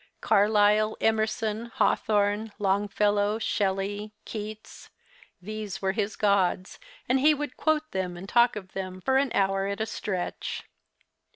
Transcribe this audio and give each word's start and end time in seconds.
Carlyle, 0.19 0.97
Emerson, 0.99 1.67
Hawthorne, 1.67 2.51
Longfellow, 2.57 3.37
Shelley, 3.37 4.15
Keats— 4.25 4.89
these 5.43 5.79
were 5.79 5.91
his 5.91 6.15
gods, 6.15 6.79
and 7.07 7.19
he 7.19 7.35
would 7.35 7.55
quote 7.55 7.91
them 7.91 8.17
and 8.17 8.27
talk 8.27 8.55
of 8.55 8.73
them 8.73 8.99
for 8.99 9.17
an 9.17 9.29
hour 9.35 9.67
at 9.67 9.79
a 9.79 9.85
stretch. 9.85 10.63